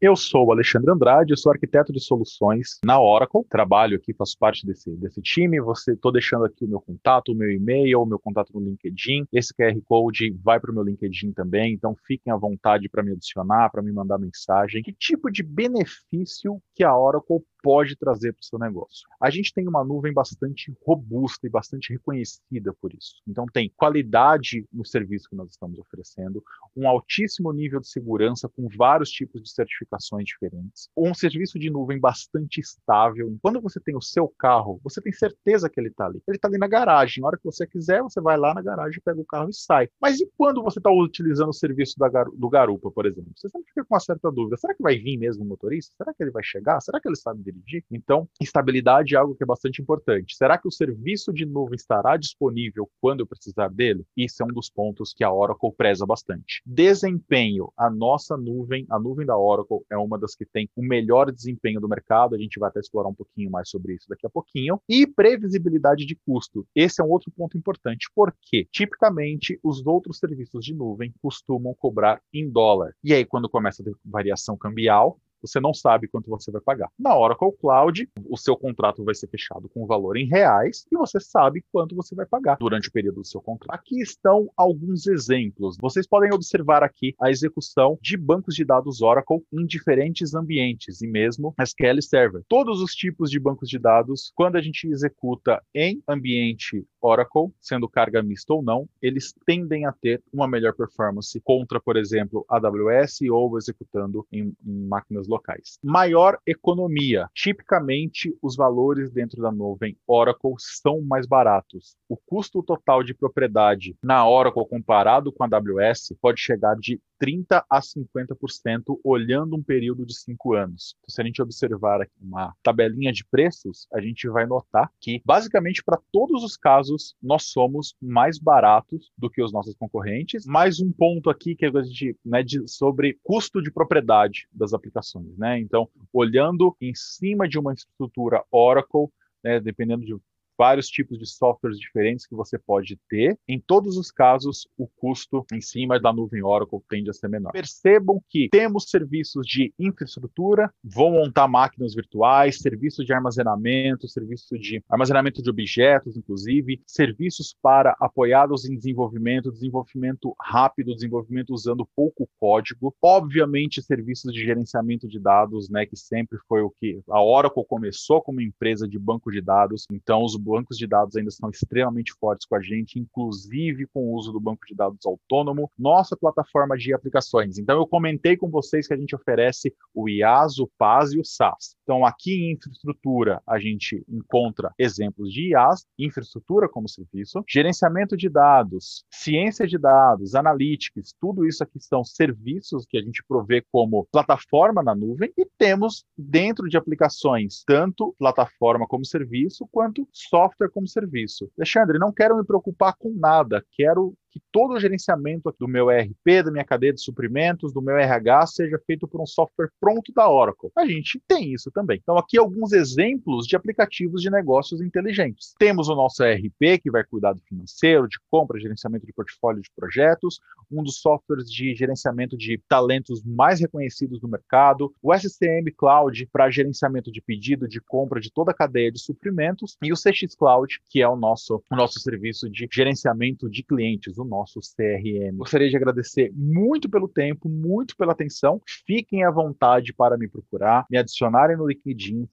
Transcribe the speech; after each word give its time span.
Eu 0.00 0.16
sou 0.16 0.46
o 0.46 0.50
Alexandre 0.50 0.90
Andrade, 0.90 1.30
eu 1.30 1.36
sou 1.36 1.52
arquiteto 1.52 1.92
de 1.92 2.00
soluções 2.00 2.78
na 2.82 2.98
Oracle, 2.98 3.44
trabalho 3.50 3.98
aqui, 3.98 4.14
faço 4.14 4.34
parte 4.38 4.64
desse, 4.64 4.90
desse 4.96 5.20
time. 5.20 5.60
Você 5.60 5.92
estou 5.92 6.10
deixando 6.10 6.46
aqui 6.46 6.64
o 6.64 6.68
meu 6.68 6.80
contato, 6.80 7.32
o 7.32 7.34
meu 7.34 7.50
e-mail, 7.50 8.00
o 8.00 8.06
meu 8.06 8.18
contato 8.18 8.50
no 8.54 8.60
LinkedIn. 8.60 9.26
Esse 9.30 9.52
QR 9.52 9.78
Code 9.84 10.34
vai 10.42 10.58
para 10.58 10.70
o 10.70 10.74
meu 10.74 10.82
LinkedIn 10.82 11.32
também, 11.32 11.74
então 11.74 11.94
fiquem 12.06 12.32
à 12.32 12.36
vontade 12.38 12.88
para 12.88 13.02
me 13.02 13.12
adicionar, 13.12 13.68
para 13.68 13.82
me 13.82 13.92
mandar 13.92 14.18
mensagem. 14.18 14.82
Que 14.82 14.90
tipo 14.90 15.30
de 15.30 15.42
benefício 15.42 16.62
que 16.74 16.82
a 16.82 16.96
Oracle 16.96 17.42
pode 17.62 17.96
trazer 17.96 18.32
para 18.32 18.40
o 18.40 18.44
seu 18.44 18.58
negócio. 18.58 19.08
A 19.20 19.30
gente 19.30 19.52
tem 19.52 19.66
uma 19.66 19.84
nuvem 19.84 20.12
bastante 20.12 20.72
robusta 20.84 21.46
e 21.46 21.50
bastante 21.50 21.92
reconhecida 21.92 22.74
por 22.80 22.92
isso. 22.94 23.22
Então, 23.26 23.46
tem 23.46 23.72
qualidade 23.76 24.66
no 24.72 24.84
serviço 24.84 25.28
que 25.28 25.36
nós 25.36 25.50
estamos 25.50 25.78
oferecendo, 25.78 26.42
um 26.76 26.88
altíssimo 26.88 27.52
nível 27.52 27.80
de 27.80 27.88
segurança 27.88 28.48
com 28.48 28.68
vários 28.76 29.10
tipos 29.10 29.42
de 29.42 29.50
certificações 29.50 30.24
diferentes, 30.24 30.88
um 30.96 31.14
serviço 31.14 31.58
de 31.58 31.70
nuvem 31.70 31.98
bastante 31.98 32.60
estável. 32.60 33.36
Quando 33.42 33.60
você 33.60 33.80
tem 33.80 33.96
o 33.96 34.02
seu 34.02 34.28
carro, 34.38 34.80
você 34.82 35.00
tem 35.00 35.12
certeza 35.12 35.68
que 35.68 35.80
ele 35.80 35.88
está 35.88 36.06
ali. 36.06 36.22
Ele 36.26 36.36
está 36.36 36.48
ali 36.48 36.58
na 36.58 36.68
garagem. 36.68 37.20
Na 37.20 37.28
hora 37.28 37.36
que 37.36 37.44
você 37.44 37.66
quiser, 37.66 38.02
você 38.02 38.20
vai 38.20 38.36
lá 38.36 38.54
na 38.54 38.62
garagem, 38.62 39.00
pega 39.04 39.20
o 39.20 39.24
carro 39.24 39.50
e 39.50 39.54
sai. 39.54 39.88
Mas 40.00 40.20
e 40.20 40.30
quando 40.36 40.62
você 40.62 40.78
está 40.78 40.90
utilizando 40.90 41.50
o 41.50 41.54
serviço 41.54 41.96
do 42.34 42.48
Garupa, 42.48 42.90
por 42.90 43.06
exemplo? 43.06 43.32
Você 43.36 43.48
sempre 43.48 43.68
fica 43.68 43.84
com 43.84 43.94
uma 43.94 44.00
certa 44.00 44.30
dúvida. 44.30 44.56
Será 44.56 44.74
que 44.74 44.82
vai 44.82 44.96
vir 44.98 45.16
mesmo 45.18 45.44
o 45.44 45.46
motorista? 45.46 45.94
Será 45.96 46.14
que 46.14 46.22
ele 46.22 46.30
vai 46.30 46.42
chegar? 46.42 46.80
Será 46.80 47.00
que 47.00 47.08
ele 47.08 47.16
sabe 47.16 47.42
dirigir. 47.52 47.84
Então, 47.90 48.28
estabilidade 48.40 49.14
é 49.14 49.18
algo 49.18 49.34
que 49.34 49.42
é 49.42 49.46
bastante 49.46 49.80
importante. 49.80 50.36
Será 50.36 50.58
que 50.58 50.68
o 50.68 50.72
serviço 50.72 51.32
de 51.32 51.44
nuvem 51.46 51.76
estará 51.76 52.16
disponível 52.16 52.88
quando 53.00 53.20
eu 53.20 53.26
precisar 53.26 53.68
dele? 53.68 54.04
Isso 54.16 54.42
é 54.42 54.46
um 54.46 54.48
dos 54.48 54.70
pontos 54.70 55.12
que 55.14 55.24
a 55.24 55.32
Oracle 55.32 55.72
preza 55.76 56.06
bastante. 56.06 56.62
Desempenho. 56.64 57.72
A 57.76 57.90
nossa 57.90 58.36
nuvem, 58.36 58.86
a 58.90 58.98
nuvem 58.98 59.26
da 59.26 59.36
Oracle, 59.36 59.80
é 59.90 59.96
uma 59.96 60.18
das 60.18 60.34
que 60.34 60.44
tem 60.44 60.68
o 60.76 60.82
melhor 60.82 61.30
desempenho 61.30 61.80
do 61.80 61.88
mercado. 61.88 62.34
A 62.34 62.38
gente 62.38 62.58
vai 62.58 62.68
até 62.68 62.80
explorar 62.80 63.08
um 63.08 63.14
pouquinho 63.14 63.50
mais 63.50 63.68
sobre 63.68 63.94
isso 63.94 64.06
daqui 64.08 64.26
a 64.26 64.30
pouquinho. 64.30 64.80
E 64.88 65.06
previsibilidade 65.06 66.06
de 66.06 66.16
custo. 66.26 66.66
Esse 66.74 67.00
é 67.00 67.04
um 67.04 67.10
outro 67.10 67.30
ponto 67.30 67.56
importante, 67.56 68.08
porque 68.14 68.66
tipicamente 68.70 69.58
os 69.62 69.86
outros 69.86 70.18
serviços 70.18 70.64
de 70.64 70.74
nuvem 70.74 71.12
costumam 71.22 71.74
cobrar 71.78 72.20
em 72.32 72.48
dólar. 72.50 72.94
E 73.02 73.12
aí, 73.12 73.24
quando 73.24 73.48
começa 73.48 73.82
a 73.82 73.84
ter 73.84 73.94
variação 74.04 74.56
cambial, 74.56 75.18
você 75.42 75.60
não 75.60 75.72
sabe 75.74 76.08
quanto 76.08 76.28
você 76.28 76.50
vai 76.50 76.60
pagar. 76.60 76.90
Na 76.98 77.16
Oracle 77.16 77.52
Cloud, 77.60 78.08
o 78.28 78.36
seu 78.36 78.56
contrato 78.56 79.04
vai 79.04 79.14
ser 79.14 79.28
fechado 79.28 79.68
com 79.68 79.82
o 79.82 79.86
valor 79.86 80.16
em 80.16 80.26
reais 80.26 80.86
e 80.90 80.96
você 80.96 81.20
sabe 81.20 81.64
quanto 81.72 81.94
você 81.94 82.14
vai 82.14 82.26
pagar 82.26 82.56
durante 82.58 82.88
o 82.88 82.92
período 82.92 83.20
do 83.20 83.26
seu 83.26 83.40
contrato. 83.40 83.74
Aqui 83.74 84.00
estão 84.00 84.50
alguns 84.56 85.06
exemplos. 85.06 85.76
Vocês 85.80 86.06
podem 86.06 86.32
observar 86.32 86.82
aqui 86.82 87.14
a 87.20 87.30
execução 87.30 87.98
de 88.00 88.16
bancos 88.16 88.54
de 88.54 88.64
dados 88.64 89.02
Oracle 89.02 89.42
em 89.52 89.66
diferentes 89.66 90.34
ambientes 90.34 91.00
e 91.00 91.06
mesmo 91.06 91.54
SQL 91.60 92.00
Server. 92.00 92.42
Todos 92.48 92.80
os 92.80 92.94
tipos 92.94 93.30
de 93.30 93.38
bancos 93.38 93.68
de 93.68 93.78
dados, 93.78 94.32
quando 94.34 94.56
a 94.56 94.60
gente 94.60 94.86
executa 94.88 95.62
em 95.74 96.02
ambiente 96.08 96.84
Oracle, 97.00 97.52
sendo 97.60 97.88
carga 97.88 98.22
mista 98.22 98.52
ou 98.52 98.62
não, 98.62 98.88
eles 99.00 99.32
tendem 99.46 99.86
a 99.86 99.92
ter 99.92 100.22
uma 100.32 100.46
melhor 100.46 100.74
performance 100.74 101.40
contra, 101.40 101.80
por 101.80 101.96
exemplo, 101.96 102.44
AWS 102.48 103.22
ou 103.30 103.56
executando 103.56 104.26
em, 104.30 104.52
em 104.66 104.86
máquinas 104.86 105.26
locais. 105.30 105.78
Maior 105.82 106.38
economia. 106.46 107.28
Tipicamente, 107.34 108.36
os 108.42 108.56
valores 108.56 109.10
dentro 109.10 109.40
da 109.40 109.50
nuvem 109.50 109.96
Oracle 110.06 110.54
são 110.58 111.00
mais 111.00 111.26
baratos. 111.26 111.94
O 112.08 112.16
custo 112.16 112.62
total 112.62 113.02
de 113.02 113.14
propriedade 113.14 113.96
na 114.02 114.28
Oracle 114.28 114.66
comparado 114.68 115.32
com 115.32 115.44
a 115.44 115.46
AWS 115.46 116.14
pode 116.20 116.40
chegar 116.40 116.74
de 116.76 117.00
30 117.20 117.64
a 117.68 117.80
50% 117.80 118.98
olhando 119.04 119.54
um 119.54 119.62
período 119.62 120.06
de 120.06 120.18
cinco 120.18 120.54
anos. 120.54 120.96
Então, 120.98 121.14
se 121.14 121.20
a 121.20 121.24
gente 121.24 121.42
observar 121.42 122.00
aqui 122.00 122.14
uma 122.20 122.54
tabelinha 122.62 123.12
de 123.12 123.24
preços, 123.24 123.86
a 123.92 124.00
gente 124.00 124.26
vai 124.28 124.46
notar 124.46 124.90
que, 124.98 125.20
basicamente, 125.24 125.84
para 125.84 126.00
todos 126.10 126.42
os 126.42 126.56
casos, 126.56 127.14
nós 127.22 127.44
somos 127.44 127.94
mais 128.00 128.38
baratos 128.38 129.12
do 129.18 129.28
que 129.28 129.42
os 129.42 129.52
nossos 129.52 129.74
concorrentes. 129.74 130.46
Mais 130.46 130.80
um 130.80 130.90
ponto 130.90 131.28
aqui 131.28 131.54
que 131.54 131.66
a 131.66 131.82
gente, 131.82 132.16
né, 132.24 132.42
de, 132.42 132.66
sobre 132.66 133.18
custo 133.22 133.60
de 133.60 133.70
propriedade 133.70 134.48
das 134.50 134.72
aplicações, 134.72 135.36
né? 135.36 135.60
Então, 135.60 135.88
olhando 136.12 136.74
em 136.80 136.94
cima 136.94 137.46
de 137.46 137.58
uma 137.58 137.74
estrutura 137.74 138.42
Oracle, 138.50 139.08
né, 139.44 139.60
dependendo 139.60 140.04
de 140.04 140.14
vários 140.60 140.88
tipos 140.88 141.18
de 141.18 141.24
softwares 141.24 141.78
diferentes 141.78 142.26
que 142.26 142.34
você 142.34 142.58
pode 142.58 142.98
ter. 143.08 143.38
Em 143.48 143.58
todos 143.58 143.96
os 143.96 144.10
casos, 144.10 144.68
o 144.76 144.86
custo 144.86 145.42
em 145.50 145.60
cima 145.62 145.98
da 145.98 146.12
nuvem 146.12 146.42
Oracle 146.42 146.80
tende 146.86 147.08
a 147.08 147.14
ser 147.14 147.28
menor. 147.28 147.50
Percebam 147.50 148.20
que 148.28 148.50
temos 148.50 148.90
serviços 148.90 149.46
de 149.46 149.72
infraestrutura, 149.78 150.70
vão 150.84 151.12
montar 151.12 151.48
máquinas 151.48 151.94
virtuais, 151.94 152.58
serviços 152.58 153.06
de 153.06 153.12
armazenamento, 153.14 154.06
serviço 154.06 154.58
de 154.58 154.84
armazenamento 154.86 155.42
de 155.42 155.48
objetos, 155.48 156.14
inclusive, 156.14 156.82
serviços 156.86 157.56
para 157.62 157.96
apoiados 157.98 158.66
em 158.66 158.76
desenvolvimento, 158.76 159.50
desenvolvimento 159.50 160.34
rápido, 160.38 160.94
desenvolvimento 160.94 161.54
usando 161.54 161.88
pouco 161.96 162.28
código. 162.38 162.94
Obviamente, 163.00 163.80
serviços 163.80 164.30
de 164.30 164.44
gerenciamento 164.44 165.08
de 165.08 165.18
dados, 165.18 165.70
né, 165.70 165.86
que 165.86 165.96
sempre 165.96 166.38
foi 166.46 166.60
o 166.60 166.70
que 166.70 167.00
a 167.08 167.22
Oracle 167.22 167.64
começou 167.66 168.20
como 168.20 168.42
empresa 168.42 168.86
de 168.86 168.98
banco 168.98 169.30
de 169.30 169.40
dados. 169.40 169.86
Então, 169.90 170.22
os 170.22 170.36
bancos 170.50 170.76
de 170.76 170.86
dados 170.86 171.16
ainda 171.16 171.28
estão 171.28 171.48
extremamente 171.48 172.12
fortes 172.18 172.46
com 172.46 172.56
a 172.56 172.60
gente, 172.60 172.98
inclusive 172.98 173.86
com 173.92 174.00
o 174.00 174.14
uso 174.14 174.32
do 174.32 174.40
banco 174.40 174.66
de 174.66 174.74
dados 174.74 175.06
autônomo, 175.06 175.70
nossa 175.78 176.16
plataforma 176.16 176.76
de 176.76 176.92
aplicações. 176.92 177.58
Então, 177.58 177.78
eu 177.78 177.86
comentei 177.86 178.36
com 178.36 178.50
vocês 178.50 178.86
que 178.86 178.94
a 178.94 178.96
gente 178.96 179.14
oferece 179.14 179.74
o 179.94 180.08
IaaS, 180.08 180.58
o 180.58 180.68
PaaS 180.76 181.12
e 181.12 181.20
o 181.20 181.24
SaaS. 181.24 181.76
Então, 181.90 182.06
aqui 182.06 182.44
em 182.44 182.52
infraestrutura, 182.52 183.42
a 183.44 183.58
gente 183.58 184.00
encontra 184.08 184.72
exemplos 184.78 185.32
de 185.32 185.50
IaaS, 185.50 185.84
infraestrutura 185.98 186.68
como 186.68 186.88
serviço, 186.88 187.42
gerenciamento 187.48 188.16
de 188.16 188.28
dados, 188.28 189.04
ciência 189.10 189.66
de 189.66 189.76
dados, 189.76 190.36
analytics, 190.36 191.12
tudo 191.20 191.44
isso 191.44 191.64
aqui 191.64 191.80
são 191.80 192.04
serviços 192.04 192.86
que 192.88 192.96
a 192.96 193.02
gente 193.02 193.24
provê 193.26 193.64
como 193.72 194.06
plataforma 194.12 194.84
na 194.84 194.94
nuvem 194.94 195.32
e 195.36 195.44
temos 195.58 196.04
dentro 196.16 196.68
de 196.68 196.76
aplicações 196.76 197.64
tanto 197.66 198.14
plataforma 198.16 198.86
como 198.86 199.04
serviço, 199.04 199.66
quanto 199.72 200.06
software 200.12 200.70
como 200.70 200.86
serviço. 200.86 201.50
Alexandre, 201.58 201.98
não 201.98 202.12
quero 202.12 202.36
me 202.36 202.44
preocupar 202.44 202.94
com 202.96 203.12
nada, 203.18 203.66
quero 203.72 204.14
que 204.30 204.40
todo 204.52 204.74
o 204.74 204.80
gerenciamento 204.80 205.54
do 205.58 205.68
meu 205.68 205.90
ERP, 205.90 206.42
da 206.44 206.50
minha 206.50 206.64
cadeia 206.64 206.92
de 206.92 207.02
suprimentos, 207.02 207.72
do 207.72 207.82
meu 207.82 207.96
RH, 207.96 208.46
seja 208.46 208.80
feito 208.86 209.06
por 209.08 209.20
um 209.20 209.26
software 209.26 209.70
pronto 209.80 210.12
da 210.12 210.28
Oracle. 210.30 210.70
A 210.76 210.86
gente 210.86 211.20
tem 211.26 211.52
isso 211.52 211.70
também. 211.70 211.98
Então, 212.02 212.16
aqui 212.16 212.38
alguns 212.38 212.72
exemplos 212.72 213.46
de 213.46 213.56
aplicativos 213.56 214.22
de 214.22 214.30
negócios 214.30 214.80
inteligentes. 214.80 215.54
Temos 215.58 215.88
o 215.88 215.94
nosso 215.94 216.22
ERP, 216.22 216.80
que 216.82 216.90
vai 216.90 217.04
cuidar 217.04 217.32
do 217.32 217.42
financeiro, 217.42 218.08
de 218.08 218.18
compra, 218.30 218.60
gerenciamento 218.60 219.06
de 219.06 219.12
portfólio 219.12 219.62
de 219.62 219.70
projetos, 219.74 220.40
um 220.70 220.82
dos 220.82 221.00
softwares 221.00 221.50
de 221.50 221.74
gerenciamento 221.74 222.36
de 222.36 222.58
talentos 222.68 223.22
mais 223.24 223.60
reconhecidos 223.60 224.20
do 224.20 224.28
mercado, 224.28 224.94
o 225.02 225.12
SCM 225.14 225.70
Cloud 225.76 226.28
para 226.32 226.50
gerenciamento 226.50 227.10
de 227.10 227.20
pedido, 227.20 227.66
de 227.66 227.80
compra 227.80 228.20
de 228.20 228.30
toda 228.32 228.52
a 228.52 228.54
cadeia 228.54 228.92
de 228.92 229.00
suprimentos, 229.00 229.76
e 229.82 229.92
o 229.92 229.96
CX 229.96 230.34
Cloud, 230.36 230.80
que 230.88 231.02
é 231.02 231.08
o 231.08 231.16
nosso, 231.16 231.62
o 231.70 231.76
nosso 231.76 231.98
serviço 232.00 232.48
de 232.48 232.68
gerenciamento 232.70 233.48
de 233.48 233.62
clientes, 233.62 234.18
o 234.20 234.24
nosso 234.24 234.60
CRM. 234.60 235.36
Gostaria 235.36 235.68
de 235.68 235.76
agradecer 235.76 236.32
muito 236.34 236.88
pelo 236.88 237.08
tempo, 237.08 237.48
muito 237.48 237.96
pela 237.96 238.12
atenção. 238.12 238.60
Fiquem 238.86 239.24
à 239.24 239.30
vontade 239.30 239.92
para 239.92 240.16
me 240.16 240.28
procurar, 240.28 240.86
me 240.90 240.98
adicionarem 240.98 241.56
no 241.56 241.66
LinkedIn, 241.66 242.26